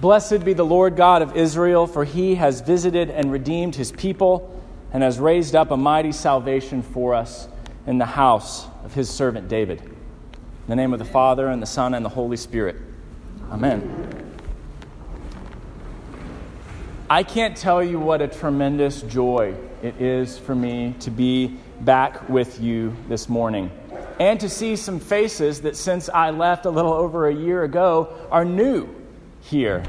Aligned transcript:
Blessed 0.00 0.46
be 0.46 0.54
the 0.54 0.64
Lord 0.64 0.96
God 0.96 1.20
of 1.20 1.36
Israel, 1.36 1.86
for 1.86 2.06
he 2.06 2.36
has 2.36 2.62
visited 2.62 3.10
and 3.10 3.30
redeemed 3.30 3.76
his 3.76 3.92
people 3.92 4.58
and 4.94 5.02
has 5.02 5.18
raised 5.18 5.54
up 5.54 5.70
a 5.70 5.76
mighty 5.76 6.10
salvation 6.10 6.82
for 6.82 7.14
us 7.14 7.48
in 7.86 7.98
the 7.98 8.06
house 8.06 8.66
of 8.82 8.94
his 8.94 9.10
servant 9.10 9.48
David. 9.48 9.82
In 9.82 10.68
the 10.68 10.76
name 10.76 10.94
of 10.94 11.00
the 11.00 11.04
Father, 11.04 11.48
and 11.48 11.60
the 11.60 11.66
Son, 11.66 11.92
and 11.92 12.02
the 12.02 12.08
Holy 12.08 12.38
Spirit. 12.38 12.76
Amen. 13.50 14.32
I 17.10 17.22
can't 17.22 17.54
tell 17.54 17.84
you 17.84 18.00
what 18.00 18.22
a 18.22 18.28
tremendous 18.28 19.02
joy 19.02 19.54
it 19.82 20.00
is 20.00 20.38
for 20.38 20.54
me 20.54 20.94
to 21.00 21.10
be 21.10 21.58
back 21.82 22.26
with 22.26 22.58
you 22.58 22.96
this 23.08 23.28
morning 23.28 23.70
and 24.18 24.40
to 24.40 24.48
see 24.48 24.76
some 24.76 24.98
faces 24.98 25.62
that 25.62 25.76
since 25.76 26.08
I 26.08 26.30
left 26.30 26.64
a 26.64 26.70
little 26.70 26.92
over 26.92 27.26
a 27.26 27.34
year 27.34 27.64
ago 27.64 28.14
are 28.30 28.44
new 28.46 28.99
here. 29.40 29.82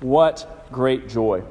What 0.00 0.68
great 0.72 1.08
joy. 1.08 1.42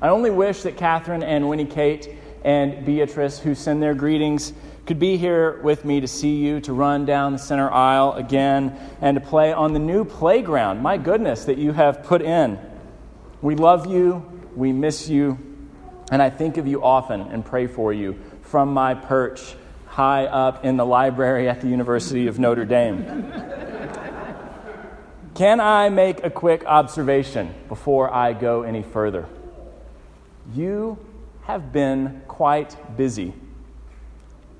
I 0.00 0.08
only 0.08 0.30
wish 0.30 0.62
that 0.62 0.76
Catherine 0.76 1.22
and 1.22 1.48
Winnie 1.48 1.64
Kate 1.64 2.16
and 2.44 2.84
Beatrice, 2.84 3.38
who 3.38 3.54
send 3.54 3.82
their 3.82 3.94
greetings, 3.94 4.52
could 4.84 4.98
be 4.98 5.16
here 5.16 5.60
with 5.62 5.84
me 5.84 6.00
to 6.00 6.08
see 6.08 6.36
you, 6.36 6.60
to 6.62 6.72
run 6.72 7.04
down 7.04 7.32
the 7.32 7.38
center 7.38 7.70
aisle 7.70 8.14
again, 8.14 8.76
and 9.00 9.14
to 9.14 9.20
play 9.20 9.52
on 9.52 9.72
the 9.72 9.78
new 9.78 10.04
playground. 10.04 10.82
My 10.82 10.96
goodness, 10.96 11.44
that 11.44 11.56
you 11.56 11.72
have 11.72 12.02
put 12.02 12.20
in. 12.20 12.58
We 13.40 13.54
love 13.54 13.86
you, 13.86 14.28
we 14.56 14.72
miss 14.72 15.08
you, 15.08 15.38
and 16.10 16.20
I 16.20 16.30
think 16.30 16.56
of 16.56 16.66
you 16.66 16.82
often 16.82 17.20
and 17.20 17.44
pray 17.44 17.68
for 17.68 17.92
you 17.92 18.18
from 18.42 18.74
my 18.74 18.94
perch 18.94 19.54
high 19.86 20.26
up 20.26 20.64
in 20.64 20.76
the 20.76 20.86
library 20.86 21.48
at 21.48 21.60
the 21.60 21.68
University 21.68 22.26
of 22.26 22.38
Notre 22.38 22.64
Dame. 22.64 23.71
Can 25.34 25.60
I 25.60 25.88
make 25.88 26.22
a 26.24 26.30
quick 26.30 26.64
observation 26.66 27.54
before 27.68 28.12
I 28.12 28.34
go 28.34 28.62
any 28.62 28.82
further? 28.82 29.26
You 30.52 30.98
have 31.44 31.72
been 31.72 32.22
quite 32.28 32.96
busy. 32.98 33.32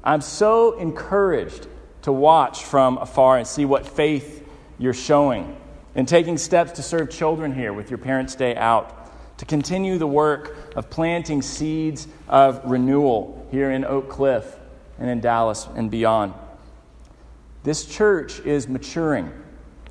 I'm 0.02 0.22
so 0.22 0.78
encouraged 0.78 1.66
to 2.02 2.12
watch 2.12 2.64
from 2.64 2.96
afar 2.98 3.36
and 3.36 3.46
see 3.46 3.66
what 3.66 3.86
faith 3.86 4.48
you're 4.78 4.94
showing 4.94 5.56
in 5.94 6.06
taking 6.06 6.38
steps 6.38 6.72
to 6.72 6.82
serve 6.82 7.10
children 7.10 7.54
here 7.54 7.74
with 7.74 7.90
your 7.90 7.98
Parents' 7.98 8.34
Day 8.34 8.56
out, 8.56 9.38
to 9.38 9.44
continue 9.44 9.98
the 9.98 10.06
work 10.06 10.56
of 10.74 10.88
planting 10.88 11.42
seeds 11.42 12.08
of 12.28 12.62
renewal 12.64 13.46
here 13.50 13.70
in 13.70 13.84
Oak 13.84 14.08
Cliff 14.08 14.58
and 14.98 15.10
in 15.10 15.20
Dallas 15.20 15.68
and 15.74 15.90
beyond. 15.90 16.32
This 17.62 17.84
church 17.84 18.40
is 18.40 18.68
maturing, 18.68 19.32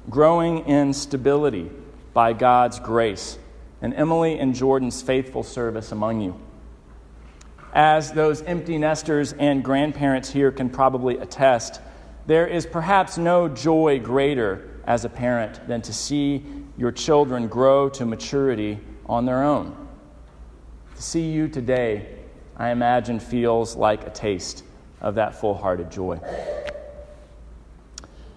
growing 0.10 0.68
in 0.68 0.94
stability 0.94 1.70
by 2.14 2.34
God's 2.34 2.80
grace, 2.80 3.38
and 3.82 3.94
Emily 3.94 4.40
and 4.40 4.54
Jordan's 4.54 5.02
faithful 5.02 5.44
service 5.44 5.92
among 5.92 6.22
you 6.22 6.40
as 7.74 8.12
those 8.12 8.42
empty 8.44 8.78
nesters 8.78 9.34
and 9.34 9.64
grandparents 9.64 10.30
here 10.30 10.52
can 10.52 10.70
probably 10.70 11.18
attest, 11.18 11.82
there 12.26 12.48
is 12.48 12.66
perhaps 12.66 13.18
no 13.18 13.48
joy 13.48 14.00
greater 14.00 14.70
as 14.86 15.06
a 15.06 15.10
parent 15.10 15.66
than 15.68 15.82
to 15.82 15.94
see 15.94 16.44
your 16.78 16.92
children 16.92 17.48
grow 17.48 17.88
to 17.90 18.06
maturity 18.06 18.80
on 19.06 19.26
their 19.26 19.44
own. 19.44 19.76
To 20.96 21.02
see 21.02 21.32
you 21.32 21.48
today, 21.48 22.18
I 22.58 22.70
imagine, 22.70 23.20
feels 23.20 23.76
like 23.76 24.06
a 24.06 24.10
taste 24.10 24.64
of 25.00 25.16
that 25.16 25.40
full 25.40 25.56
hearted 25.56 25.92
joy. 25.92 26.20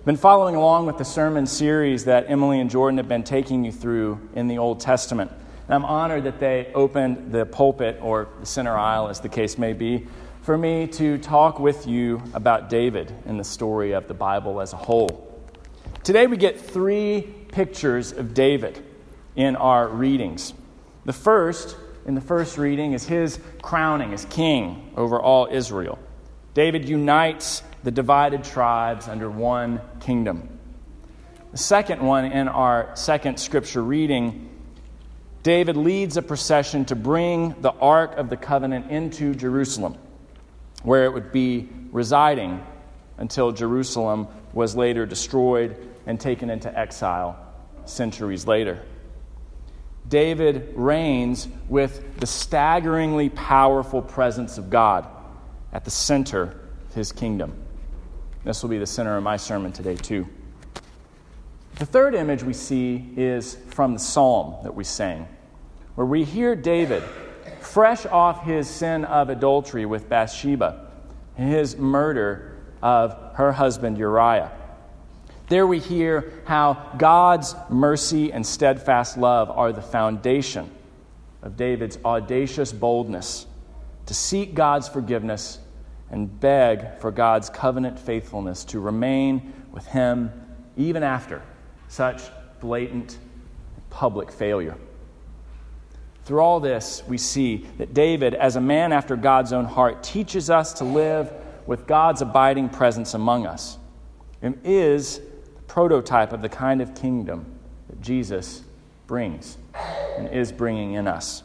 Been 0.05 0.19
following 0.19 0.55
along 0.55 0.85
with 0.85 0.99
the 0.99 1.05
sermon 1.05 1.47
series 1.47 2.05
that 2.05 2.27
Emily 2.29 2.61
and 2.61 2.69
Jordan 2.69 2.99
have 2.99 3.09
been 3.09 3.25
taking 3.25 3.65
you 3.65 3.73
through 3.73 4.21
in 4.35 4.49
the 4.49 4.59
Old 4.59 4.79
Testament. 4.79 5.31
And 5.31 5.75
I'm 5.75 5.85
honored 5.87 6.25
that 6.25 6.39
they 6.39 6.71
opened 6.75 7.33
the 7.33 7.47
pulpit, 7.47 8.01
or 8.03 8.29
the 8.39 8.45
center 8.45 8.77
aisle, 8.77 9.09
as 9.09 9.21
the 9.21 9.31
case 9.31 9.57
may 9.57 9.73
be, 9.73 10.07
for 10.43 10.59
me 10.59 10.89
to 10.89 11.17
talk 11.17 11.59
with 11.59 11.87
you 11.87 12.23
about 12.35 12.69
David 12.69 13.15
and 13.25 13.41
the 13.41 13.45
story 13.45 13.93
of 13.93 14.07
the 14.07 14.13
Bible 14.13 14.61
as 14.61 14.75
a 14.75 14.77
whole. 14.77 15.43
Today 16.03 16.27
we 16.27 16.37
get 16.37 16.61
three 16.61 17.23
pictures 17.49 18.13
of 18.13 18.35
David 18.35 18.85
in 19.37 19.57
our 19.57 19.89
readings. 19.89 20.53
The 21.07 21.15
first, 21.15 21.79
in 22.05 22.15
the 22.15 22.21
first 22.21 22.59
reading, 22.59 22.93
is 22.93 23.07
his 23.07 23.41
crowning 23.63 24.13
as 24.13 24.27
king 24.27 24.93
over 24.99 25.19
all 25.19 25.49
Israel. 25.51 25.99
David 26.53 26.87
unites 26.87 27.63
the 27.85 27.91
divided 27.91 28.43
tribes 28.43 29.07
under 29.07 29.31
one 29.31 29.81
kingdom. 30.01 30.49
The 31.53 31.59
second 31.59 32.03
one 32.03 32.25
in 32.25 32.49
our 32.49 32.91
second 32.97 33.39
scripture 33.39 33.83
reading 33.83 34.51
David 35.45 35.77
leads 35.77 36.17
a 36.17 36.23
procession 36.23 36.87
to 36.87 36.97
bring 36.97 37.55
the 37.61 37.71
Ark 37.73 38.17
of 38.17 38.31
the 38.31 38.37
Covenant 38.37 38.91
into 38.91 39.35
Jerusalem, 39.35 39.99
where 40.83 41.05
it 41.05 41.13
would 41.13 41.33
be 41.33 41.69
residing 41.93 42.65
until 43.19 43.53
Jerusalem 43.53 44.27
was 44.55 44.75
later 44.75 45.05
destroyed 45.05 45.77
and 46.07 46.19
taken 46.19 46.49
into 46.49 46.77
exile 46.77 47.39
centuries 47.85 48.47
later. 48.47 48.83
David 50.09 50.73
reigns 50.75 51.47
with 51.69 52.19
the 52.19 52.27
staggeringly 52.27 53.29
powerful 53.29 54.01
presence 54.01 54.57
of 54.57 54.71
God 54.71 55.07
at 55.75 55.85
the 55.85 55.91
center 55.91 56.57
of 56.89 56.95
his 56.95 57.13
kingdom. 57.13 57.64
This 58.45 58.63
will 58.63 58.71
be 58.71 58.79
the 58.79 58.87
center 58.87 59.17
of 59.17 59.23
my 59.23 59.37
sermon 59.37 59.73
today, 59.73 59.97
too. 59.97 60.29
The 61.77 61.87
third 61.87 62.15
image 62.15 62.43
we 62.43 62.53
see 62.53 63.13
is 63.17 63.57
from 63.71 63.95
the 63.95 63.99
psalm 63.99 64.57
that 64.63 64.75
we 64.75 64.85
sang 64.85 65.27
where 65.95 66.07
we 66.07 66.25
hear 66.25 66.57
David, 66.57 67.03
fresh 67.61 68.05
off 68.07 68.45
his 68.45 68.69
sin 68.69 69.05
of 69.05 69.29
adultery 69.29 69.87
with 69.87 70.09
Bathsheba 70.09 70.91
and 71.37 71.53
his 71.53 71.77
murder 71.77 72.59
of 72.83 73.17
her 73.35 73.53
husband 73.53 73.97
Uriah. 73.99 74.51
There 75.49 75.67
we 75.67 75.79
hear 75.79 76.33
how 76.47 76.93
God's 76.99 77.55
mercy 77.69 78.33
and 78.33 78.47
steadfast 78.47 79.17
love 79.17 79.51
are 79.51 79.73
the 79.73 79.83
foundation 79.83 80.71
of 81.43 81.57
David's 81.57 81.99
audacious 82.05 82.73
boldness 82.73 83.47
to 84.07 84.15
seek 84.15 84.55
God's 84.55 84.89
forgiveness 84.89 85.59
and 86.15 86.39
beg 86.39 86.97
for 87.01 87.11
God's 87.11 87.51
covenant 87.51 87.99
faithfulness 87.99 88.63
to 88.67 88.79
remain 88.79 89.53
with 89.73 89.85
him 89.87 90.31
even 90.77 91.03
after 91.03 91.43
such 91.89 92.23
blatant 92.61 93.19
public 93.91 94.31
failure. 94.31 94.77
Through 96.25 96.39
all 96.39 96.61
this, 96.61 97.03
we 97.09 97.19
see 97.19 97.67
that 97.79 97.95
David, 97.95 98.33
as 98.33 98.55
a 98.55 98.61
man 98.61 98.93
after 98.93 99.17
God's 99.17 99.53
own 99.53 99.65
heart, 99.65 100.05
teaches 100.05 100.51
us 100.51 100.73
to 100.75 100.85
live 100.85 101.33
with 101.67 101.85
God's 101.89 102.23
abiding 102.23 102.69
presence 102.69 103.15
among 103.15 103.45
us 103.45 103.77
and 104.41 104.57
is 104.63 105.19
the 105.19 105.63
prototype 105.67 106.33
of 106.33 106.43
the 106.43 106.49
kind 106.49 106.81
of 106.81 106.95
kingdom 106.95 107.45
that 107.89 108.01
Jesus 108.01 108.63
brings 109.09 109.59
and 110.17 110.29
is 110.29 110.53
bringing 110.53 110.93
in 110.93 111.09
us. 111.09 111.43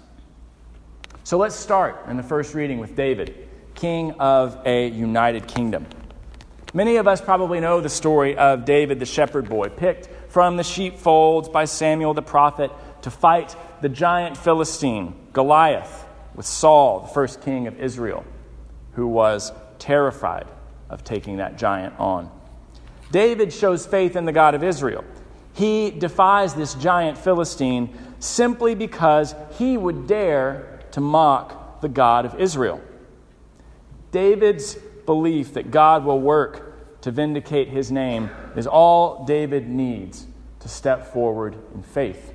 So 1.24 1.40
let's 1.40 1.56
start 1.56 2.06
in 2.08 2.18
the 2.18 2.24
first 2.24 2.53
reading 2.53 2.78
with 2.78 2.96
David, 2.96 3.48
king 3.75 4.12
of 4.13 4.57
a 4.66 4.90
united 4.90 5.47
kingdom. 5.47 5.85
Many 6.74 6.97
of 6.97 7.07
us 7.07 7.19
probably 7.19 7.59
know 7.59 7.81
the 7.81 7.90
story 7.90 8.38
of 8.38 8.66
David 8.66 9.00
the 9.00 9.06
shepherd 9.06 9.50
boy, 9.50 9.69
picked 9.69 10.07
from 10.31 10.57
the 10.57 10.63
sheepfolds 10.63 11.50
by 11.50 11.66
Samuel 11.66 12.13
the 12.13 12.22
prophet 12.22 12.72
to 13.02 13.09
fight 13.09 13.56
the 13.81 13.90
giant 13.90 14.38
Philistine, 14.38 15.16
Goliath, 15.34 16.06
with 16.35 16.46
Saul, 16.46 17.02
the 17.02 17.08
first 17.08 17.41
king 17.41 17.66
of 17.68 17.79
Israel, 17.79 18.24
who 18.94 19.08
was 19.08 19.52
terrified 19.79 20.47
of 20.90 21.03
taking 21.03 21.38
that 21.38 21.58
giant 21.58 21.97
on. 22.00 22.29
David 23.12 23.52
shows 23.52 23.85
faith 23.85 24.16
in 24.16 24.25
the 24.25 24.31
God 24.31 24.53
of 24.53 24.63
Israel. 24.63 25.03
He 25.53 25.90
defies 25.90 26.53
this 26.53 26.75
giant 26.75 27.18
Philistine 27.18 27.97
simply 28.20 28.76
because 28.76 29.34
he 29.58 29.78
would 29.78 30.08
dare 30.08 30.79
to 30.91 31.02
mock 31.02 31.82
the 31.82 31.90
God 31.90 32.26
of 32.26 32.40
Israel. 32.40 32.82
David's 34.11 34.76
belief 35.06 35.53
that 35.53 35.72
God 35.72 36.06
will 36.06 36.20
work 36.20 37.02
to 37.02 37.11
vindicate 37.11 37.70
his 37.70 37.91
name 37.91 38.29
is 38.56 38.67
all 38.67 39.26
David 39.26 39.67
needs 39.67 40.28
to 40.59 40.67
step 40.67 41.14
forward 41.14 41.58
in 41.73 41.84
faith. 41.84 42.34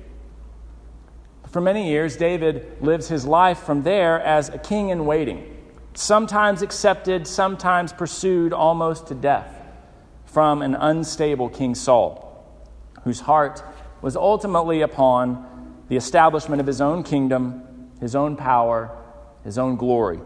For 1.49 1.61
many 1.61 1.89
years, 1.89 2.17
David 2.17 2.81
lives 2.81 3.07
his 3.07 3.25
life 3.25 3.59
from 3.59 3.83
there 3.83 4.19
as 4.19 4.49
a 4.49 4.57
king 4.57 4.89
in 4.89 5.05
waiting, 5.05 5.55
sometimes 5.93 6.61
accepted, 6.61 7.27
sometimes 7.27 7.93
pursued 7.93 8.51
almost 8.51 9.07
to 9.07 9.15
death 9.15 9.61
from 10.25 10.61
an 10.61 10.75
unstable 10.75 11.47
King 11.47 11.75
Saul, 11.75 12.43
whose 13.03 13.21
heart 13.21 13.63
was 14.01 14.17
ultimately 14.17 14.81
upon 14.81 15.83
the 15.87 15.95
establishment 15.95 16.59
of 16.59 16.67
his 16.67 16.81
own 16.81 17.03
kingdom, 17.03 17.91
his 18.01 18.15
own 18.15 18.35
power, 18.35 18.91
his 19.45 19.57
own 19.57 19.77
glory, 19.77 20.19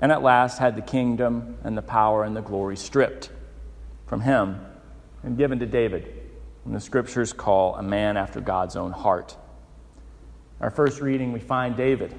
and 0.00 0.10
at 0.10 0.22
last 0.22 0.58
had 0.58 0.76
the 0.76 0.82
kingdom 0.82 1.56
and 1.64 1.76
the 1.76 1.82
power 1.82 2.24
and 2.24 2.36
the 2.36 2.40
glory 2.40 2.76
stripped 2.76 3.30
from 4.06 4.20
him 4.20 4.60
and 5.22 5.36
given 5.36 5.58
to 5.58 5.66
David, 5.66 6.12
whom 6.64 6.72
the 6.72 6.80
scriptures 6.80 7.32
call 7.32 7.74
a 7.76 7.82
man 7.82 8.16
after 8.16 8.40
God's 8.40 8.76
own 8.76 8.92
heart. 8.92 9.36
Our 10.60 10.70
first 10.70 11.00
reading, 11.00 11.32
we 11.32 11.40
find 11.40 11.76
David, 11.76 12.14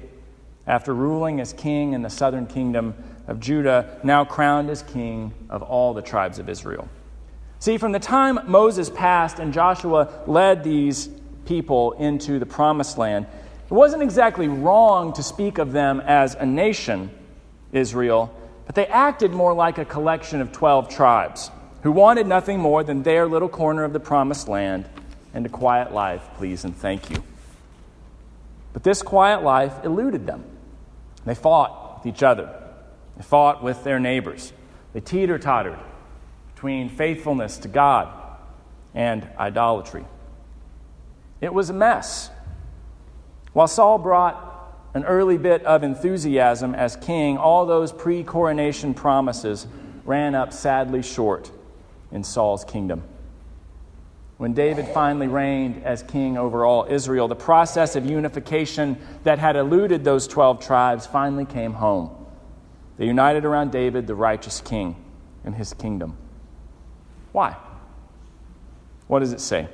after 0.66 0.94
ruling 0.94 1.40
as 1.40 1.52
king 1.52 1.92
in 1.92 2.02
the 2.02 2.10
southern 2.10 2.46
kingdom 2.46 2.94
of 3.26 3.40
Judah, 3.40 3.98
now 4.02 4.24
crowned 4.24 4.70
as 4.70 4.82
king 4.82 5.32
of 5.48 5.62
all 5.62 5.94
the 5.94 6.02
tribes 6.02 6.38
of 6.38 6.48
Israel. 6.48 6.88
See, 7.58 7.78
from 7.78 7.92
the 7.92 8.00
time 8.00 8.40
Moses 8.46 8.90
passed 8.90 9.38
and 9.38 9.52
Joshua 9.52 10.08
led 10.26 10.64
these 10.64 11.08
people 11.44 11.92
into 11.92 12.38
the 12.38 12.46
promised 12.46 12.98
land, 12.98 13.26
it 13.64 13.72
wasn't 13.72 14.02
exactly 14.02 14.48
wrong 14.48 15.12
to 15.14 15.22
speak 15.22 15.58
of 15.58 15.72
them 15.72 16.00
as 16.00 16.34
a 16.34 16.44
nation, 16.44 17.10
Israel, 17.72 18.32
but 18.66 18.74
they 18.74 18.86
acted 18.86 19.32
more 19.32 19.54
like 19.54 19.78
a 19.78 19.84
collection 19.84 20.40
of 20.40 20.52
12 20.52 20.88
tribes 20.88 21.50
who 21.82 21.90
wanted 21.90 22.26
nothing 22.26 22.60
more 22.60 22.84
than 22.84 23.02
their 23.02 23.26
little 23.26 23.48
corner 23.48 23.82
of 23.84 23.92
the 23.92 24.00
promised 24.00 24.46
land 24.46 24.88
and 25.34 25.44
a 25.46 25.48
quiet 25.48 25.92
life, 25.92 26.22
please 26.36 26.64
and 26.64 26.76
thank 26.76 27.10
you. 27.10 27.22
But 28.72 28.84
this 28.84 29.02
quiet 29.02 29.42
life 29.42 29.72
eluded 29.84 30.26
them. 30.26 30.44
They 31.24 31.34
fought 31.34 31.98
with 31.98 32.14
each 32.14 32.22
other, 32.22 32.52
they 33.16 33.22
fought 33.22 33.62
with 33.62 33.84
their 33.84 33.98
neighbors, 33.98 34.52
they 34.92 35.00
teeter 35.00 35.38
tottered 35.38 35.78
between 36.54 36.88
faithfulness 36.88 37.58
to 37.58 37.68
God 37.68 38.12
and 38.94 39.28
idolatry. 39.38 40.04
It 41.40 41.52
was 41.52 41.70
a 41.70 41.72
mess. 41.72 42.30
While 43.52 43.68
Saul 43.68 43.98
brought 43.98 44.51
an 44.94 45.04
early 45.04 45.38
bit 45.38 45.64
of 45.64 45.82
enthusiasm 45.82 46.74
as 46.74 46.96
king, 46.96 47.38
all 47.38 47.64
those 47.64 47.92
pre 47.92 48.22
coronation 48.22 48.94
promises 48.94 49.66
ran 50.04 50.34
up 50.34 50.52
sadly 50.52 51.02
short 51.02 51.50
in 52.10 52.22
Saul's 52.22 52.64
kingdom. 52.64 53.02
When 54.36 54.54
David 54.54 54.88
finally 54.88 55.28
reigned 55.28 55.84
as 55.84 56.02
king 56.02 56.36
over 56.36 56.64
all 56.64 56.86
Israel, 56.88 57.28
the 57.28 57.36
process 57.36 57.96
of 57.96 58.04
unification 58.04 58.98
that 59.22 59.38
had 59.38 59.56
eluded 59.56 60.04
those 60.04 60.26
12 60.26 60.60
tribes 60.60 61.06
finally 61.06 61.44
came 61.44 61.74
home. 61.74 62.10
They 62.98 63.06
united 63.06 63.44
around 63.44 63.70
David, 63.70 64.06
the 64.06 64.14
righteous 64.14 64.60
king, 64.60 64.96
and 65.44 65.54
his 65.54 65.72
kingdom. 65.72 66.16
Why? 67.30 67.56
What 69.06 69.20
does 69.20 69.32
it 69.32 69.40
say? 69.40 69.68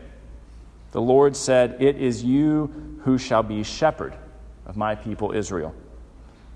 The 0.93 1.01
Lord 1.01 1.35
said, 1.35 1.77
It 1.81 1.97
is 1.97 2.23
you 2.23 3.01
who 3.05 3.19
shall 3.19 3.43
be 3.43 3.63
shepherd 3.63 4.15
of 4.69 4.77
my 4.77 4.95
people 4.95 5.33
Israel, 5.33 5.75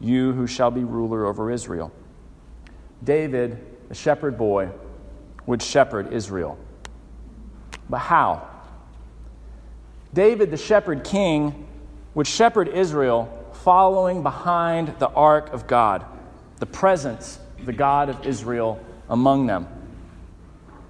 you 0.01 0.33
who 0.33 0.47
shall 0.47 0.71
be 0.71 0.85
ruler 0.85 1.27
over 1.27 1.51
Israel. 1.51 1.91
David, 3.03 3.59
the 3.89 3.95
shepherd 3.95 4.39
boy, 4.39 4.71
would 5.47 5.63
shepherd 5.63 6.13
Israel. 6.13 6.59
But 7.89 7.99
how? 7.99 8.49
David, 10.15 10.51
the 10.51 10.57
shepherd 10.57 11.03
king, 11.05 11.67
would 12.15 12.27
shepherd 12.27 12.69
Israel 12.69 13.39
following 13.65 14.23
behind 14.23 14.95
the 14.99 15.09
ark 15.09 15.53
of 15.53 15.67
God, 15.67 16.05
the 16.59 16.67
presence 16.67 17.39
of 17.59 17.67
the 17.67 17.73
God 17.73 18.09
of 18.09 18.27
Israel 18.27 18.79
among 19.09 19.47
them. 19.47 19.67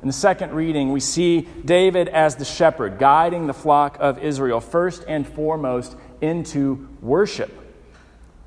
In 0.03 0.09
the 0.09 0.13
second 0.13 0.53
reading, 0.53 0.91
we 0.91 0.99
see 0.99 1.43
David 1.65 2.09
as 2.09 2.35
the 2.35 2.45
shepherd, 2.45 2.99
guiding 2.99 3.47
the 3.47 3.55
flock 3.55 3.97
of 4.01 4.19
Israel 4.19 4.61
first 4.61 5.05
and 5.07 5.27
foremost 5.27 5.97
into 6.23 6.89
worship. 7.03 7.51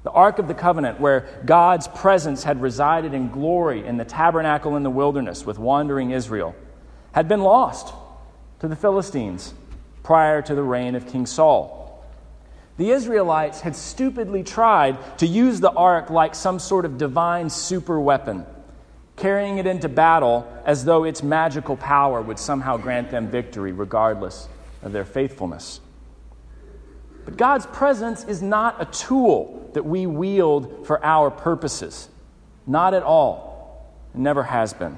The 0.04 0.12
Ark 0.12 0.40
of 0.40 0.48
the 0.48 0.54
Covenant, 0.54 1.00
where 1.00 1.42
God's 1.46 1.88
presence 1.88 2.44
had 2.44 2.62
resided 2.62 3.14
in 3.14 3.30
glory 3.30 3.86
in 3.86 3.98
the 3.98 4.06
tabernacle 4.06 4.76
in 4.76 4.84
the 4.84 4.90
wilderness 4.90 5.46
with 5.46 5.60
wandering 5.60 6.12
Israel, 6.12 6.56
had 7.12 7.28
been 7.28 7.42
lost 7.42 7.94
to 8.60 8.68
the 8.68 8.76
Philistines 8.76 9.54
prior 10.02 10.42
to 10.42 10.56
the 10.56 10.64
reign 10.64 10.96
of 10.96 11.08
King 11.08 11.28
Saul. 11.28 12.04
The 12.78 12.92
Israelites 12.92 13.62
had 13.62 13.76
stupidly 13.76 14.44
tried 14.44 15.20
to 15.20 15.28
use 15.28 15.60
the 15.60 15.72
ark 15.72 16.10
like 16.10 16.36
some 16.36 16.60
sort 16.60 16.86
of 16.86 16.98
divine 16.98 17.50
super 17.50 18.00
weapon 18.00 18.46
carrying 19.16 19.58
it 19.58 19.66
into 19.66 19.88
battle 19.88 20.46
as 20.66 20.84
though 20.86 21.04
its 21.04 21.24
magical 21.24 21.78
power 21.78 22.22
would 22.22 22.40
somehow 22.40 22.78
grant 22.78 23.12
them 23.12 23.28
victory, 23.28 23.72
regardless 23.72 24.48
of 24.84 24.92
their 24.92 25.06
faithfulness. 25.06 25.80
But 27.26 27.38
God's 27.38 27.66
presence 27.66 28.24
is 28.24 28.42
not 28.42 28.80
a 28.80 28.86
tool 28.86 29.70
that 29.74 29.84
we 29.84 30.06
wield 30.06 30.86
for 30.86 31.04
our 31.04 31.32
purposes. 31.32 32.08
Not 32.68 32.94
at 32.94 33.04
all. 33.04 33.92
It 34.14 34.20
never 34.20 34.44
has 34.44 34.74
been. 34.74 34.98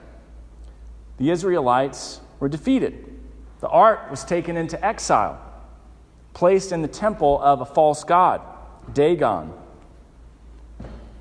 The 1.18 1.31
Israelites 1.31 2.21
were 2.39 2.50
defeated. 2.50 3.06
The 3.62 3.69
ark 3.69 4.12
was 4.12 4.24
taken 4.24 4.56
into 4.56 4.83
exile, 4.85 5.41
placed 6.33 6.71
in 6.71 6.81
the 6.81 6.88
temple 6.88 7.41
of 7.41 7.62
a 7.62 7.65
false 7.65 8.03
god, 8.03 8.41
Dagon. 8.94 9.51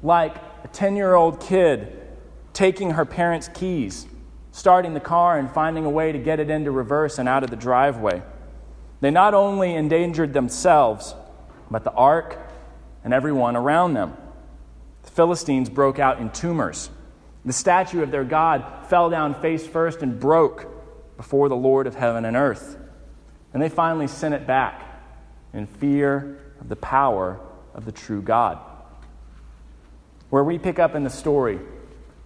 Like 0.03 0.37
a 0.65 0.69
10 0.69 0.97
year 0.97 1.15
old 1.15 1.41
kid 1.41 1.93
taking 2.53 2.91
her 2.91 3.05
parents' 3.05 3.49
keys, 3.49 4.07
starting 4.53 4.95
the 4.95 5.01
car 5.01 5.39
and 5.39 5.51
finding 5.51 5.85
a 5.85 5.91
way 5.91 6.13
to 6.13 6.19
get 6.19 6.41
it 6.41 6.51
into 6.51 6.71
reverse 6.71 7.19
and 7.19 7.29
out 7.29 7.43
of 7.43 7.51
the 7.51 7.57
driveway. 7.57 8.23
They 9.07 9.13
not 9.13 9.35
only 9.35 9.73
endangered 9.73 10.33
themselves, 10.33 11.15
but 11.71 11.85
the 11.85 11.93
ark 11.93 12.41
and 13.05 13.15
everyone 13.15 13.55
around 13.55 13.95
them. 13.95 14.17
The 15.05 15.13
Philistines 15.13 15.71
broke 15.71 16.01
out 16.01 16.19
in 16.19 16.31
tumors. 16.31 16.91
The 17.45 17.53
statue 17.53 18.03
of 18.03 18.11
their 18.11 18.25
God 18.25 18.65
fell 18.89 19.09
down 19.09 19.41
face 19.41 19.65
first 19.65 20.03
and 20.03 20.19
broke 20.19 20.67
before 21.17 21.49
the 21.49 21.55
Lord 21.55 21.87
of 21.87 21.95
heaven 21.95 22.25
and 22.25 22.37
earth. 22.37 22.79
And 23.55 23.63
they 23.63 23.69
finally 23.69 24.09
sent 24.09 24.35
it 24.35 24.45
back 24.45 24.83
in 25.53 25.69
fear 25.69 26.41
of 26.61 26.69
the 26.69 26.75
power 26.75 27.39
of 27.75 27.85
the 27.85 27.93
true 27.93 28.23
God. 28.23 28.59
Where 30.31 30.43
we 30.43 30.59
pick 30.59 30.81
up 30.81 30.97
in 30.97 31.05
the 31.05 31.11
story 31.11 31.61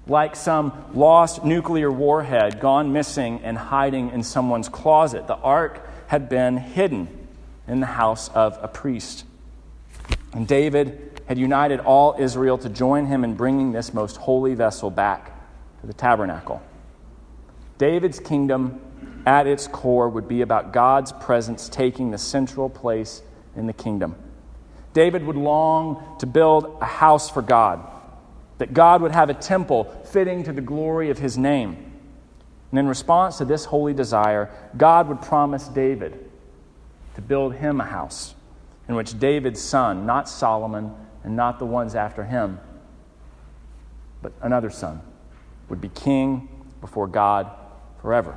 like 0.06 0.34
some 0.34 0.72
lost 0.94 1.44
nuclear 1.44 1.92
warhead 1.92 2.58
gone 2.58 2.94
missing 2.94 3.42
and 3.44 3.58
hiding 3.58 4.12
in 4.12 4.22
someone's 4.22 4.70
closet. 4.70 5.26
The 5.26 5.36
ark 5.36 5.88
had 6.10 6.28
been 6.28 6.56
hidden 6.56 7.06
in 7.68 7.78
the 7.78 7.86
house 7.86 8.28
of 8.30 8.58
a 8.60 8.66
priest. 8.66 9.24
And 10.32 10.48
David 10.48 11.22
had 11.28 11.38
united 11.38 11.78
all 11.78 12.16
Israel 12.18 12.58
to 12.58 12.68
join 12.68 13.06
him 13.06 13.22
in 13.22 13.36
bringing 13.36 13.70
this 13.70 13.94
most 13.94 14.16
holy 14.16 14.56
vessel 14.56 14.90
back 14.90 15.30
to 15.80 15.86
the 15.86 15.92
tabernacle. 15.92 16.60
David's 17.78 18.18
kingdom, 18.18 18.80
at 19.24 19.46
its 19.46 19.68
core, 19.68 20.08
would 20.08 20.26
be 20.26 20.40
about 20.40 20.72
God's 20.72 21.12
presence 21.12 21.68
taking 21.68 22.10
the 22.10 22.18
central 22.18 22.68
place 22.68 23.22
in 23.54 23.68
the 23.68 23.72
kingdom. 23.72 24.16
David 24.92 25.24
would 25.24 25.36
long 25.36 26.16
to 26.18 26.26
build 26.26 26.76
a 26.80 26.86
house 26.86 27.30
for 27.30 27.40
God 27.40 27.88
that 28.58 28.74
God 28.74 29.00
would 29.00 29.12
have 29.12 29.30
a 29.30 29.34
temple 29.34 29.84
fitting 30.06 30.42
to 30.42 30.52
the 30.52 30.60
glory 30.60 31.10
of 31.10 31.18
his 31.18 31.38
name. 31.38 31.89
And 32.70 32.78
in 32.78 32.86
response 32.86 33.38
to 33.38 33.44
this 33.44 33.64
holy 33.64 33.94
desire, 33.94 34.50
God 34.76 35.08
would 35.08 35.20
promise 35.20 35.68
David 35.68 36.30
to 37.14 37.20
build 37.20 37.54
him 37.54 37.80
a 37.80 37.84
house 37.84 38.34
in 38.88 38.94
which 38.94 39.18
David's 39.18 39.60
son, 39.60 40.06
not 40.06 40.28
Solomon 40.28 40.94
and 41.24 41.36
not 41.36 41.58
the 41.58 41.66
ones 41.66 41.94
after 41.94 42.24
him, 42.24 42.60
but 44.22 44.32
another 44.42 44.70
son, 44.70 45.00
would 45.68 45.80
be 45.80 45.88
king 45.88 46.48
before 46.80 47.06
God 47.06 47.50
forever. 48.00 48.36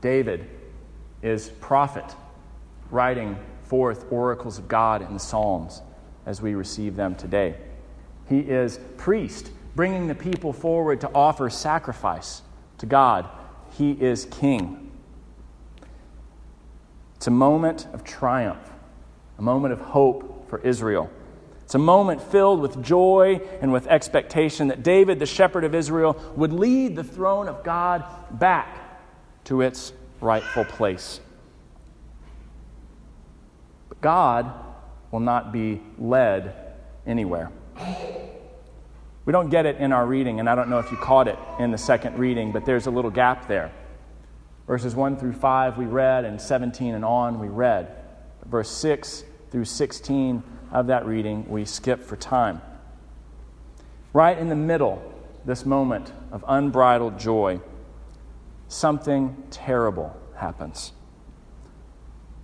David 0.00 0.48
is 1.22 1.48
prophet, 1.60 2.14
writing 2.90 3.36
forth 3.62 4.06
oracles 4.10 4.58
of 4.58 4.68
God 4.68 5.02
in 5.02 5.12
the 5.12 5.18
Psalms 5.18 5.82
as 6.24 6.40
we 6.40 6.54
receive 6.54 6.96
them 6.96 7.14
today. 7.14 7.56
He 8.28 8.40
is 8.40 8.78
priest, 8.96 9.50
bringing 9.74 10.06
the 10.06 10.14
people 10.14 10.52
forward 10.52 11.00
to 11.00 11.10
offer 11.14 11.50
sacrifice 11.50 12.42
to 12.78 12.86
God. 12.86 13.28
He 13.72 13.92
is 13.92 14.26
king. 14.26 14.90
It's 17.16 17.26
a 17.26 17.30
moment 17.30 17.86
of 17.92 18.04
triumph, 18.04 18.70
a 19.38 19.42
moment 19.42 19.72
of 19.72 19.80
hope 19.80 20.48
for 20.48 20.58
Israel. 20.60 21.10
It's 21.64 21.74
a 21.74 21.78
moment 21.78 22.22
filled 22.22 22.60
with 22.60 22.80
joy 22.82 23.40
and 23.60 23.72
with 23.72 23.88
expectation 23.88 24.68
that 24.68 24.84
David, 24.84 25.18
the 25.18 25.26
shepherd 25.26 25.64
of 25.64 25.74
Israel, 25.74 26.16
would 26.36 26.52
lead 26.52 26.94
the 26.94 27.02
throne 27.02 27.48
of 27.48 27.64
God 27.64 28.04
back 28.30 29.02
to 29.44 29.62
its 29.62 29.92
rightful 30.20 30.64
place. 30.64 31.20
But 33.88 34.00
God 34.00 34.52
will 35.10 35.20
not 35.20 35.52
be 35.52 35.80
led 35.98 36.54
anywhere. 37.06 37.50
We 39.26 39.32
don't 39.32 39.50
get 39.50 39.66
it 39.66 39.76
in 39.76 39.92
our 39.92 40.06
reading, 40.06 40.38
and 40.38 40.48
I 40.48 40.54
don't 40.54 40.70
know 40.70 40.78
if 40.78 40.90
you 40.92 40.96
caught 40.96 41.26
it 41.26 41.36
in 41.58 41.72
the 41.72 41.78
second 41.78 42.16
reading, 42.16 42.52
but 42.52 42.64
there's 42.64 42.86
a 42.86 42.92
little 42.92 43.10
gap 43.10 43.48
there. 43.48 43.72
Verses 44.68 44.94
1 44.94 45.16
through 45.16 45.32
5 45.32 45.76
we 45.76 45.84
read, 45.84 46.24
and 46.24 46.40
17 46.40 46.94
and 46.94 47.04
on 47.04 47.40
we 47.40 47.48
read. 47.48 47.88
Verse 48.44 48.70
6 48.70 49.24
through 49.50 49.64
16 49.64 50.44
of 50.70 50.86
that 50.86 51.06
reading 51.06 51.48
we 51.48 51.64
skip 51.64 52.02
for 52.04 52.16
time. 52.16 52.62
Right 54.12 54.38
in 54.38 54.48
the 54.48 54.56
middle, 54.56 55.02
this 55.44 55.66
moment 55.66 56.12
of 56.30 56.44
unbridled 56.46 57.18
joy, 57.18 57.60
something 58.68 59.42
terrible 59.50 60.16
happens. 60.36 60.92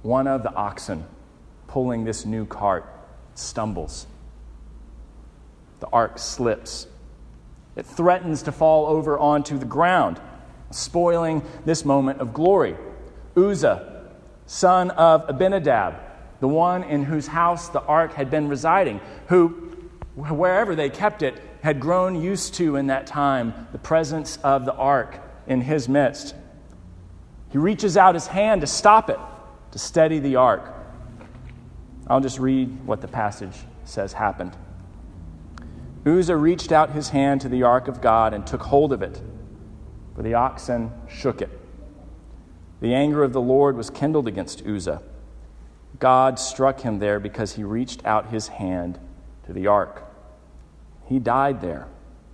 One 0.03 0.27
of 0.27 0.43
the 0.43 0.53
oxen 0.53 1.05
pulling 1.69 2.05
this 2.05 2.27
new 2.27 2.45
cart 2.45 2.85
stumbles. 3.35 4.09
The 5.83 5.89
ark 5.93 6.21
slips. 6.21 6.87
It 7.75 7.85
threatens 7.85 8.45
to 8.45 8.53
fall 8.53 8.87
over 8.87 9.19
onto 9.19 9.59
the 9.59 9.67
ground, 9.67 10.21
spoiling 10.71 11.43
this 11.65 11.85
moment 11.85 12.21
of 12.21 12.33
glory. 12.33 12.77
Uzzah, 13.37 14.07
son 14.47 14.91
of 14.91 15.29
Abinadab, 15.29 15.97
the 16.39 16.47
one 16.47 16.85
in 16.85 17.03
whose 17.03 17.27
house 17.27 17.69
the 17.69 17.83
ark 17.83 18.13
had 18.13 18.31
been 18.31 18.47
residing, 18.47 19.01
who, 19.27 19.49
wherever 20.15 20.77
they 20.77 20.89
kept 20.89 21.21
it, 21.21 21.43
had 21.63 21.81
grown 21.81 22.23
used 22.23 22.55
to 22.55 22.77
in 22.77 22.87
that 22.87 23.09
time 23.09 23.67
the 23.73 23.79
presence 23.79 24.37
of 24.45 24.65
the 24.65 24.75
ark 24.75 25.19
in 25.49 25.63
his 25.63 25.89
midst. 25.89 26.37
He 27.51 27.59
reaches 27.59 27.97
out 27.97 28.15
his 28.15 28.29
hand 28.29 28.61
to 28.61 28.69
stop 28.69 29.11
it, 29.11 29.19
to 29.73 29.81
steady 29.81 30.21
the 30.21 30.37
ark. 30.37 30.73
I'll 32.07 32.21
just 32.21 32.39
read 32.39 32.87
what 32.87 33.01
the 33.01 33.09
passage 33.09 33.57
says 33.85 34.13
happened. 34.13 34.57
Uzzah 36.05 36.37
reached 36.37 36.73
out 36.73 36.91
his 36.91 37.11
hand 37.11 37.41
to 37.43 37.49
the 37.49 37.63
ark 37.63 37.87
of 37.87 38.01
God 38.01 38.35
and 38.35 38.45
took 38.45 38.63
hold 38.63 38.93
of 38.93 39.03
it, 39.03 39.21
but 40.17 40.25
the 40.25 40.35
oxen 40.35 40.93
shook 41.09 41.41
it. 41.41 41.51
The 42.81 42.95
anger 42.95 43.23
of 43.23 43.33
the 43.33 43.41
Lord 43.41 43.77
was 43.77 43.91
kindled 43.91 44.27
against 44.27 44.67
Uzzah. 44.67 45.01
God 46.01 46.41
struck 46.41 46.81
him 46.81 46.99
there 46.99 47.21
because 47.21 47.55
he 47.55 47.63
reached 47.63 48.05
out 48.05 48.31
his 48.31 48.49
hand 48.49 48.99
to 49.47 49.53
the 49.53 49.69
ark. 49.69 50.03
He 51.07 51.21
died 51.21 51.61
there 51.61 51.87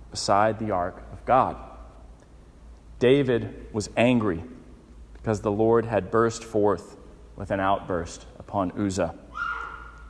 beside 0.09 0.57
the 0.57 0.71
ark 0.71 1.03
of 1.13 1.23
God. 1.25 1.55
David 2.97 3.67
was 3.71 3.91
angry 3.95 4.43
because 5.13 5.41
the 5.41 5.51
Lord 5.51 5.85
had 5.85 6.09
burst 6.09 6.43
forth 6.43 6.97
with 7.35 7.51
an 7.51 7.59
outburst 7.59 8.25
upon 8.39 8.71
Uzzah. 8.71 9.13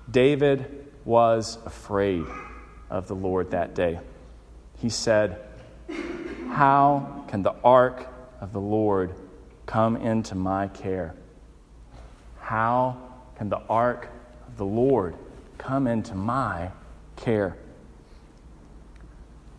David 0.10 0.88
was 1.04 1.58
afraid 1.66 2.25
of 2.89 3.08
the 3.08 3.15
Lord 3.15 3.51
that 3.51 3.75
day. 3.75 4.00
He 4.77 4.89
said, 4.89 5.41
How 6.50 7.25
can 7.27 7.43
the 7.43 7.55
ark 7.63 8.08
of 8.41 8.53
the 8.53 8.62
Lord 8.62 9.13
come 9.65 9.96
into 9.98 10.36
my 10.36 10.67
care? 10.69 11.13
How 12.39 12.98
can 13.38 13.50
the 13.50 13.62
ark 13.69 14.10
of 14.48 14.58
the 14.58 14.65
Lord 14.65 15.15
come 15.58 15.88
into 15.88 16.15
my 16.15 16.72
care? 17.15 17.55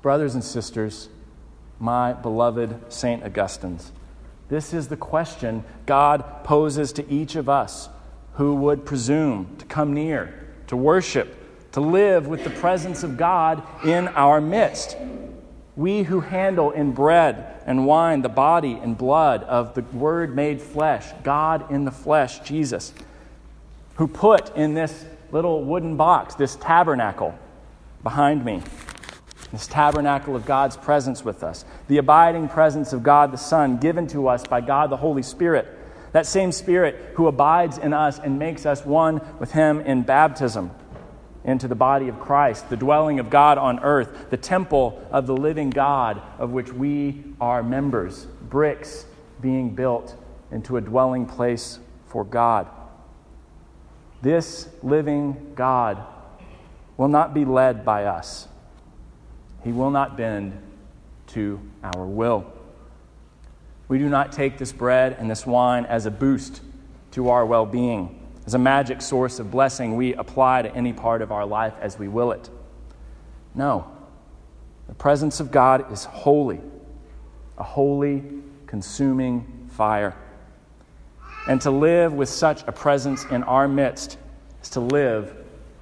Brothers 0.02 0.34
and 0.34 0.42
sisters, 0.42 1.08
my 1.78 2.12
beloved 2.12 2.92
St. 2.92 3.22
Augustine's, 3.22 3.92
this 4.48 4.74
is 4.74 4.88
the 4.88 4.96
question 4.96 5.62
God 5.86 6.42
poses 6.42 6.92
to 6.94 7.08
each 7.08 7.36
of 7.36 7.48
us 7.48 7.88
who 8.34 8.54
would 8.56 8.84
presume 8.84 9.56
to 9.58 9.64
come 9.64 9.94
near, 9.94 10.48
to 10.66 10.76
worship, 10.76 11.36
to 11.72 11.80
live 11.80 12.26
with 12.26 12.44
the 12.44 12.50
presence 12.50 13.02
of 13.02 13.16
God 13.16 13.62
in 13.84 14.08
our 14.08 14.40
midst. 14.40 14.96
We 15.76 16.02
who 16.02 16.20
handle 16.20 16.72
in 16.72 16.92
bread 16.92 17.62
and 17.64 17.86
wine 17.86 18.22
the 18.22 18.28
body 18.28 18.72
and 18.72 18.98
blood 18.98 19.44
of 19.44 19.74
the 19.74 19.82
Word 19.96 20.34
made 20.34 20.60
flesh, 20.60 21.06
God 21.22 21.70
in 21.70 21.84
the 21.84 21.90
flesh, 21.90 22.40
Jesus, 22.40 22.92
who 23.94 24.08
put 24.08 24.54
in 24.56 24.74
this 24.74 25.04
little 25.30 25.62
wooden 25.62 25.96
box, 25.96 26.34
this 26.34 26.56
tabernacle 26.56 27.38
behind 28.02 28.44
me, 28.44 28.62
this 29.52 29.68
tabernacle 29.68 30.34
of 30.34 30.44
God's 30.44 30.76
presence 30.76 31.24
with 31.24 31.44
us, 31.44 31.64
the 31.86 31.98
abiding 31.98 32.48
presence 32.48 32.92
of 32.92 33.02
God 33.02 33.32
the 33.32 33.38
Son 33.38 33.76
given 33.76 34.06
to 34.08 34.26
us 34.26 34.44
by 34.44 34.60
God 34.60 34.90
the 34.90 34.96
Holy 34.96 35.22
Spirit, 35.22 35.68
that 36.12 36.26
same 36.26 36.50
Spirit 36.50 37.12
who 37.14 37.28
abides 37.28 37.78
in 37.78 37.92
us 37.92 38.18
and 38.18 38.38
makes 38.40 38.66
us 38.66 38.84
one 38.84 39.20
with 39.38 39.52
Him 39.52 39.80
in 39.82 40.02
baptism 40.02 40.72
into 41.44 41.66
the 41.68 41.74
body 41.74 42.08
of 42.08 42.20
Christ, 42.20 42.68
the 42.68 42.76
dwelling 42.76 43.18
of 43.18 43.30
God 43.30 43.58
on 43.58 43.80
earth, 43.80 44.30
the 44.30 44.36
temple 44.36 45.06
of 45.10 45.26
the 45.26 45.36
living 45.36 45.70
God 45.70 46.20
of 46.38 46.50
which 46.50 46.72
we 46.72 47.24
are 47.40 47.62
members, 47.62 48.26
bricks 48.48 49.06
being 49.40 49.74
built 49.74 50.16
into 50.50 50.76
a 50.76 50.80
dwelling 50.80 51.26
place 51.26 51.78
for 52.08 52.24
God. 52.24 52.68
This 54.22 54.68
living 54.82 55.52
God 55.54 56.04
will 56.96 57.08
not 57.08 57.32
be 57.32 57.44
led 57.44 57.84
by 57.84 58.04
us, 58.04 58.48
He 59.64 59.72
will 59.72 59.90
not 59.90 60.16
bend 60.16 60.60
to 61.28 61.60
our 61.82 62.04
will. 62.04 62.52
We 63.88 63.98
do 63.98 64.08
not 64.08 64.30
take 64.30 64.58
this 64.58 64.72
bread 64.72 65.16
and 65.18 65.30
this 65.30 65.46
wine 65.46 65.84
as 65.86 66.06
a 66.06 66.10
boost 66.10 66.60
to 67.12 67.30
our 67.30 67.44
well 67.46 67.66
being 67.66 68.19
as 68.46 68.54
a 68.54 68.58
magic 68.58 69.02
source 69.02 69.38
of 69.38 69.50
blessing 69.50 69.96
we 69.96 70.14
apply 70.14 70.62
to 70.62 70.74
any 70.74 70.92
part 70.92 71.22
of 71.22 71.30
our 71.32 71.46
life 71.46 71.74
as 71.80 71.98
we 71.98 72.08
will 72.08 72.32
it. 72.32 72.48
No. 73.54 73.90
The 74.88 74.94
presence 74.94 75.40
of 75.40 75.50
God 75.50 75.92
is 75.92 76.04
holy, 76.04 76.60
a 77.58 77.62
holy, 77.62 78.24
consuming 78.66 79.68
fire. 79.70 80.16
And 81.48 81.60
to 81.62 81.70
live 81.70 82.12
with 82.12 82.28
such 82.28 82.62
a 82.66 82.72
presence 82.72 83.24
in 83.24 83.42
our 83.44 83.68
midst 83.68 84.18
is 84.62 84.70
to 84.70 84.80
live 84.80 85.34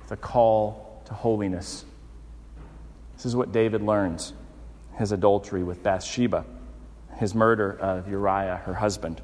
with 0.03 0.13
a 0.13 0.17
call 0.17 1.03
to 1.07 1.15
holiness. 1.15 1.85
This 3.17 3.27
is 3.27 3.35
what 3.35 3.51
David 3.53 3.83
learns 3.83 4.33
his 4.99 5.13
adultery 5.13 5.63
with 5.63 5.83
Bathsheba, 5.83 6.45
his 7.17 7.35
murder 7.35 7.79
of 7.81 8.09
Uriah, 8.09 8.61
her 8.65 8.75
husband. 8.75 9.21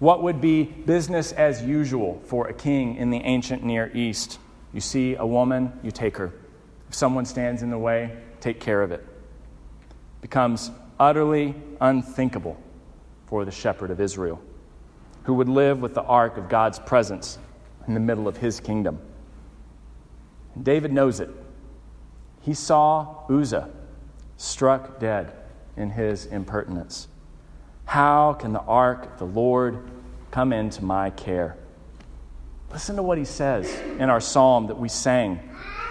What 0.00 0.22
would 0.22 0.40
be 0.40 0.64
business 0.64 1.30
as 1.32 1.62
usual 1.62 2.22
for 2.24 2.48
a 2.48 2.54
king 2.54 2.96
in 2.96 3.10
the 3.10 3.18
ancient 3.18 3.62
Near 3.62 3.90
East? 3.94 4.38
You 4.72 4.80
see 4.80 5.14
a 5.14 5.26
woman, 5.26 5.78
you 5.82 5.90
take 5.90 6.16
her. 6.16 6.32
If 6.88 6.94
someone 6.94 7.26
stands 7.26 7.62
in 7.62 7.68
the 7.68 7.78
way, 7.78 8.16
take 8.40 8.60
care 8.60 8.82
of 8.82 8.92
it. 8.92 9.06
Becomes 10.22 10.70
utterly 10.98 11.54
unthinkable 11.82 12.58
for 13.26 13.44
the 13.44 13.50
shepherd 13.50 13.90
of 13.90 14.00
Israel, 14.00 14.40
who 15.24 15.34
would 15.34 15.50
live 15.50 15.82
with 15.82 15.92
the 15.92 16.02
ark 16.02 16.38
of 16.38 16.48
God's 16.48 16.78
presence 16.78 17.38
in 17.86 17.92
the 17.92 18.00
middle 18.00 18.26
of 18.26 18.38
his 18.38 18.58
kingdom. 18.58 18.98
And 20.54 20.64
David 20.64 20.94
knows 20.94 21.20
it. 21.20 21.28
He 22.40 22.54
saw 22.54 23.16
Uzzah 23.28 23.68
struck 24.38 24.98
dead 24.98 25.34
in 25.76 25.90
his 25.90 26.24
impertinence. 26.24 27.08
How 27.90 28.34
can 28.34 28.52
the 28.52 28.60
ark 28.60 29.06
of 29.06 29.18
the 29.18 29.26
Lord 29.26 29.82
come 30.30 30.52
into 30.52 30.84
my 30.84 31.10
care? 31.10 31.56
Listen 32.70 32.94
to 32.94 33.02
what 33.02 33.18
he 33.18 33.24
says 33.24 33.68
in 33.98 34.08
our 34.08 34.20
psalm 34.20 34.68
that 34.68 34.78
we 34.78 34.88
sang, 34.88 35.40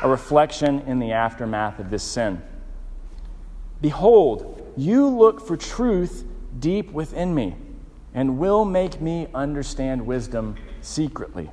a 0.01 0.07
reflection 0.07 0.79
in 0.87 0.99
the 0.99 1.11
aftermath 1.11 1.77
of 1.77 1.89
this 1.89 2.01
sin. 2.01 2.41
Behold, 3.81 4.73
you 4.77 5.09
look 5.09 5.45
for 5.45 5.57
truth 5.57 6.23
deep 6.57 6.89
within 6.91 7.35
me 7.35 7.57
and 8.13 8.37
will 8.37 8.63
make 8.63 9.01
me 9.01 9.27
understand 9.33 10.07
wisdom 10.07 10.55
secretly. 10.79 11.49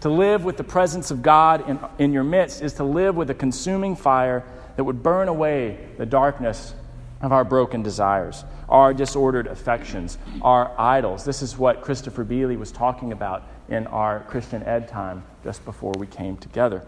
To 0.00 0.08
live 0.08 0.42
with 0.42 0.56
the 0.56 0.64
presence 0.64 1.10
of 1.10 1.20
God 1.20 1.68
in, 1.68 1.78
in 1.98 2.14
your 2.14 2.24
midst 2.24 2.62
is 2.62 2.72
to 2.74 2.84
live 2.84 3.14
with 3.14 3.28
a 3.28 3.34
consuming 3.34 3.94
fire 3.94 4.42
that 4.76 4.84
would 4.84 5.02
burn 5.02 5.28
away 5.28 5.86
the 5.98 6.06
darkness 6.06 6.72
of 7.20 7.32
our 7.32 7.44
broken 7.44 7.82
desires, 7.82 8.44
our 8.68 8.94
disordered 8.94 9.46
affections, 9.46 10.18
our 10.42 10.72
idols. 10.78 11.24
This 11.24 11.42
is 11.42 11.58
what 11.58 11.82
Christopher 11.82 12.24
Beeley 12.24 12.56
was 12.56 12.72
talking 12.72 13.12
about 13.12 13.44
in 13.68 13.86
our 13.88 14.20
Christian 14.20 14.62
Ed 14.62 14.88
time 14.88 15.22
just 15.44 15.64
before 15.64 15.92
we 15.98 16.06
came 16.06 16.36
together. 16.36 16.86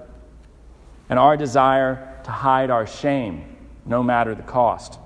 And 1.09 1.19
our 1.19 1.37
desire 1.37 2.21
to 2.25 2.31
hide 2.31 2.71
our 2.71 2.87
shame, 2.87 3.57
no 3.85 4.03
matter 4.03 4.35
the 4.35 4.43
cost. 4.43 4.99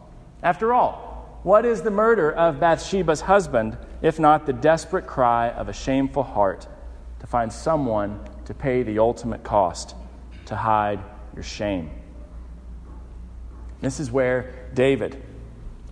After 0.42 0.72
all, 0.72 1.40
what 1.42 1.64
is 1.64 1.82
the 1.82 1.90
murder 1.90 2.32
of 2.32 2.60
Bathsheba's 2.60 3.22
husband 3.22 3.78
if 4.02 4.18
not 4.18 4.46
the 4.46 4.52
desperate 4.52 5.06
cry 5.06 5.50
of 5.50 5.68
a 5.68 5.72
shameful 5.72 6.22
heart 6.22 6.68
to 7.20 7.26
find 7.26 7.52
someone 7.52 8.20
to 8.44 8.54
pay 8.54 8.82
the 8.82 8.98
ultimate 8.98 9.42
cost 9.42 9.96
to 10.46 10.54
hide 10.54 11.00
your 11.34 11.42
shame? 11.42 11.90
This 13.86 14.00
is 14.00 14.10
where 14.10 14.52
David, 14.74 15.22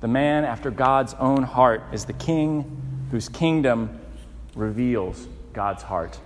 the 0.00 0.08
man 0.08 0.44
after 0.44 0.72
God's 0.72 1.14
own 1.14 1.44
heart, 1.44 1.80
is 1.92 2.04
the 2.04 2.12
king 2.12 3.06
whose 3.12 3.28
kingdom 3.28 4.00
reveals 4.56 5.28
God's 5.52 5.84
heart. 5.84 6.18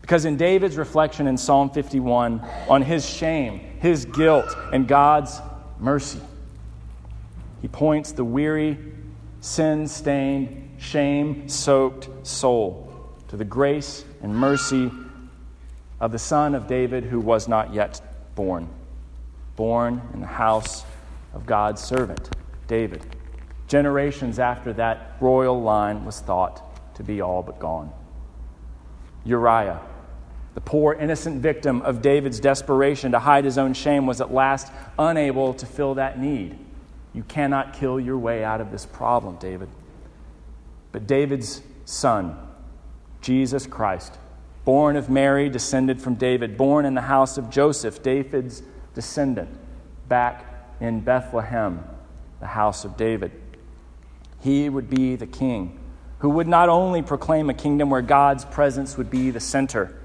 Because 0.00 0.24
in 0.24 0.38
David's 0.38 0.78
reflection 0.78 1.26
in 1.26 1.36
Psalm 1.36 1.68
51 1.68 2.40
on 2.70 2.80
his 2.80 3.06
shame, 3.06 3.58
his 3.80 4.06
guilt, 4.06 4.56
and 4.72 4.88
God's 4.88 5.42
mercy, 5.78 6.22
he 7.60 7.68
points 7.68 8.12
the 8.12 8.24
weary, 8.24 8.78
sin 9.42 9.86
stained, 9.86 10.70
shame 10.78 11.50
soaked 11.50 12.08
soul 12.26 13.14
to 13.28 13.36
the 13.36 13.44
grace 13.44 14.06
and 14.22 14.34
mercy 14.34 14.90
of 16.00 16.12
the 16.12 16.18
son 16.18 16.54
of 16.54 16.66
David 16.66 17.04
who 17.04 17.20
was 17.20 17.46
not 17.46 17.74
yet 17.74 18.00
born 18.34 18.70
born 19.62 20.02
in 20.12 20.20
the 20.20 20.26
house 20.26 20.84
of 21.34 21.46
God's 21.46 21.80
servant, 21.80 22.34
David. 22.66 23.00
Generations 23.68 24.40
after 24.40 24.72
that 24.72 25.16
royal 25.20 25.62
line 25.62 26.04
was 26.04 26.18
thought 26.18 26.96
to 26.96 27.04
be 27.04 27.20
all 27.20 27.44
but 27.44 27.60
gone. 27.60 27.92
Uriah, 29.24 29.80
The 30.54 30.60
poor, 30.60 30.94
innocent 30.94 31.40
victim 31.40 31.80
of 31.82 32.02
David's 32.02 32.40
desperation 32.40 33.12
to 33.12 33.20
hide 33.20 33.44
his 33.44 33.56
own 33.56 33.72
shame 33.72 34.04
was 34.04 34.20
at 34.20 34.34
last 34.34 34.72
unable 34.98 35.54
to 35.54 35.64
fill 35.64 35.94
that 35.94 36.18
need. 36.18 36.58
You 37.12 37.22
cannot 37.22 37.72
kill 37.72 38.00
your 38.00 38.18
way 38.18 38.42
out 38.42 38.60
of 38.60 38.72
this 38.72 38.84
problem, 38.84 39.36
David. 39.36 39.68
But 40.90 41.06
David's 41.06 41.62
son, 41.84 42.36
Jesus 43.20 43.68
Christ, 43.68 44.18
born 44.64 44.96
of 44.96 45.08
Mary, 45.08 45.48
descended 45.48 46.02
from 46.02 46.16
David, 46.16 46.56
born 46.56 46.84
in 46.84 46.94
the 46.94 47.02
house 47.02 47.38
of 47.38 47.48
Joseph, 47.48 48.02
David's 48.02 48.64
descendant, 48.94 49.48
back 50.08 50.44
in 50.80 51.00
Bethlehem, 51.00 51.84
the 52.40 52.46
house 52.46 52.84
of 52.84 52.96
David. 52.96 53.32
He 54.40 54.68
would 54.68 54.90
be 54.90 55.16
the 55.16 55.26
king 55.26 55.78
who 56.18 56.30
would 56.30 56.46
not 56.46 56.68
only 56.68 57.02
proclaim 57.02 57.50
a 57.50 57.54
kingdom 57.54 57.90
where 57.90 58.00
God's 58.00 58.44
presence 58.44 58.96
would 58.96 59.10
be 59.10 59.30
the 59.30 59.40
center, 59.40 59.98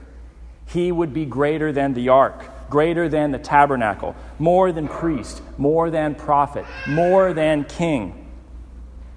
he 0.66 0.92
would 0.92 1.14
be 1.14 1.26
greater 1.26 1.72
than 1.72 1.94
the 1.94 2.10
ark, 2.10 2.70
greater 2.72 3.08
than 3.08 3.32
the 3.32 3.38
tabernacle, 3.38 4.16
more 4.40 4.72
than 4.72 4.88
priest, 4.88 5.44
more 5.58 5.92
than 5.92 6.16
prophet, 6.16 6.66
more 6.88 7.34
than 7.34 7.64
king. 7.66 8.28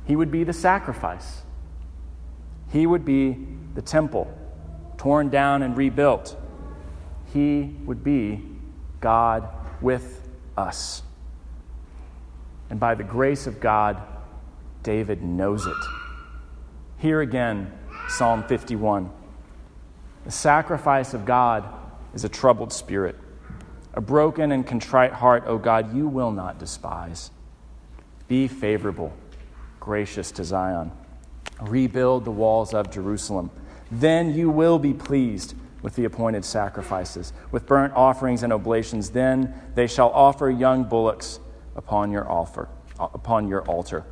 He 0.07 0.15
would 0.15 0.31
be 0.31 0.45
the 0.45 0.53
sacrifice. 0.53 1.41
He 2.71 2.87
would 2.87 3.05
be 3.05 3.47
the 3.75 3.83
temple, 3.83 4.33
torn 4.99 5.31
down 5.31 5.63
and 5.63 5.77
rebuilt. 5.77 6.37
He 7.33 7.75
would 7.87 8.05
be 8.05 8.43
God 9.01 9.49
with 9.81 10.29
us. 10.57 11.03
And 12.69 12.79
by 12.79 12.95
the 12.95 13.05
grace 13.05 13.47
of 13.47 13.61
God, 13.61 14.01
David 14.83 15.23
knows 15.23 15.67
it. 15.67 15.77
Here 16.99 17.21
again, 17.21 17.73
Psalm 18.09 18.45
51. 18.45 19.11
The 20.25 20.31
sacrifice 20.31 21.15
of 21.15 21.25
God 21.25 21.65
is 22.15 22.25
a 22.25 22.29
troubled 22.29 22.73
spirit. 22.73 23.17
A 23.95 24.01
broken 24.01 24.53
and 24.53 24.67
contrite 24.67 25.13
heart, 25.13 25.45
O 25.47 25.59
God, 25.59 25.95
you 25.95 26.07
will 26.07 26.31
not 26.31 26.59
despise. 26.59 27.31
Be 28.29 28.47
favorable, 28.47 29.13
gracious 29.81 30.31
to 30.33 30.45
Zion. 30.45 30.93
Rebuild 31.61 32.25
the 32.25 32.31
walls 32.31 32.73
of 32.73 32.91
Jerusalem. 32.91 33.51
Then 33.91 34.33
you 34.33 34.51
will 34.51 34.79
be 34.79 34.95
pleased 34.95 35.55
with 35.83 35.97
the 35.97 36.05
appointed 36.05 36.45
sacrifices, 36.45 37.33
with 37.51 37.67
burnt 37.67 37.93
offerings 37.95 38.43
and 38.43 38.53
oblations. 38.53 39.11
Then 39.11 39.55
they 39.75 39.87
shall 39.87 40.11
offer 40.11 40.51
young 40.51 40.85
bullocks 40.85 41.41
upon 41.77 42.11
your 42.11 42.27
altar, 42.29 42.69
uh, 42.99 43.09
upon 43.15 43.49
your 43.49 43.63
altar. 43.63 44.05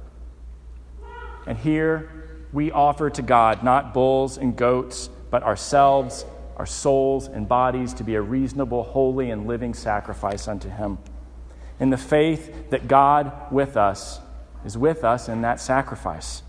And 1.46 1.58
here 1.58 2.10
we 2.52 2.70
offer 2.70 3.10
to 3.10 3.22
God 3.22 3.62
not 3.62 3.92
bulls 3.92 4.38
and 4.38 4.56
goats, 4.56 5.10
but 5.30 5.42
ourselves, 5.42 6.24
our 6.56 6.66
souls 6.66 7.28
and 7.28 7.48
bodies 7.48 7.94
to 7.94 8.04
be 8.04 8.14
a 8.14 8.22
reasonable, 8.22 8.82
holy, 8.82 9.30
and 9.30 9.46
living 9.46 9.74
sacrifice 9.74 10.48
unto 10.48 10.68
Him. 10.68 10.98
In 11.80 11.90
the 11.90 11.96
faith 11.96 12.70
that 12.70 12.88
God 12.88 13.52
with 13.52 13.76
us 13.76 14.20
is 14.64 14.76
with 14.76 15.04
us 15.04 15.28
in 15.28 15.42
that 15.42 15.60
sacrifice 15.60 16.42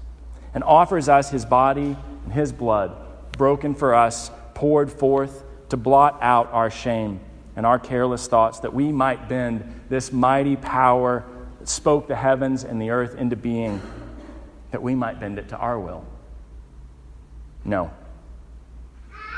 and 0.53 0.63
offers 0.63 1.07
us 1.07 1.29
His 1.29 1.45
body 1.45 1.95
and 2.23 2.33
His 2.33 2.51
blood, 2.51 2.95
broken 3.37 3.75
for 3.75 3.93
us, 3.93 4.31
poured 4.59 4.91
forth 4.91 5.45
to 5.69 5.77
blot 5.77 6.19
out 6.21 6.51
our 6.51 6.69
shame 6.69 7.17
and 7.55 7.65
our 7.65 7.79
careless 7.79 8.27
thoughts, 8.27 8.59
that 8.59 8.73
we 8.73 8.91
might 8.91 9.29
bend 9.29 9.63
this 9.87 10.11
mighty 10.11 10.57
power 10.57 11.23
that 11.59 11.69
spoke 11.69 12.09
the 12.09 12.15
heavens 12.17 12.65
and 12.65 12.81
the 12.81 12.89
earth 12.89 13.15
into 13.15 13.37
being, 13.37 13.81
that 14.71 14.83
we 14.83 14.93
might 14.93 15.17
bend 15.17 15.39
it 15.39 15.47
to 15.47 15.55
our 15.55 15.79
will. 15.79 16.05
No. 17.63 17.89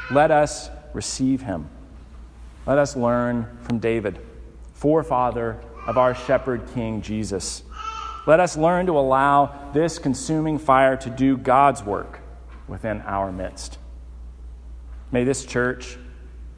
Let 0.10 0.32
us 0.32 0.72
receive 0.92 1.44
him. 1.44 1.70
Let 2.66 2.80
us 2.80 2.96
learn 2.96 3.46
from 3.62 3.78
David, 3.78 4.20
forefather 4.74 5.62
of 5.86 6.00
our 6.00 6.16
shepherd 6.16 6.64
king 6.74 7.04
Jesus. 7.04 7.62
Let 8.26 8.40
us 8.40 8.58
learn 8.58 8.88
to 8.88 8.98
allow 8.98 9.70
this 9.72 10.00
consuming 10.00 10.58
fire 10.58 10.98
to 10.98 11.12
do 11.12 11.38
God's 11.38 11.84
work 11.84 12.22
within 12.68 13.02
our 13.02 13.32
midst. 13.32 13.78
May 15.12 15.24
this 15.24 15.46
church 15.46 15.98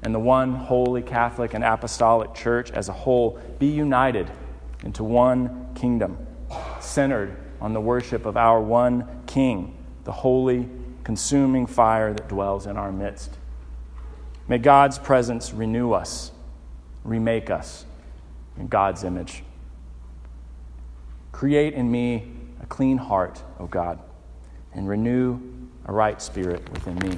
and 0.03 0.13
the 0.13 0.19
one 0.19 0.53
holy 0.53 1.01
Catholic 1.01 1.53
and 1.53 1.63
Apostolic 1.63 2.33
Church 2.33 2.71
as 2.71 2.89
a 2.89 2.93
whole 2.93 3.39
be 3.57 3.67
united 3.67 4.29
into 4.83 5.03
one 5.03 5.73
kingdom, 5.75 6.17
centered 6.79 7.37
on 7.61 7.73
the 7.73 7.81
worship 7.81 8.25
of 8.25 8.37
our 8.37 8.61
one 8.61 9.23
King, 9.25 9.77
the 10.03 10.11
holy, 10.11 10.69
consuming 11.03 11.65
fire 11.65 12.13
that 12.13 12.27
dwells 12.27 12.67
in 12.67 12.77
our 12.77 12.91
midst. 12.91 13.37
May 14.47 14.57
God's 14.57 14.99
presence 14.99 15.53
renew 15.53 15.93
us, 15.93 16.31
remake 17.03 17.49
us 17.49 17.85
in 18.57 18.67
God's 18.67 19.03
image. 19.03 19.43
Create 21.31 21.73
in 21.73 21.89
me 21.89 22.31
a 22.61 22.65
clean 22.65 22.97
heart, 22.97 23.41
O 23.59 23.67
God, 23.67 23.99
and 24.73 24.87
renew 24.87 25.39
a 25.85 25.93
right 25.93 26.21
spirit 26.21 26.69
within 26.71 26.95
me. 26.99 27.17